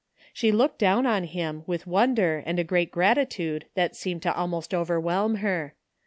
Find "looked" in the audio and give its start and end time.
0.51-0.79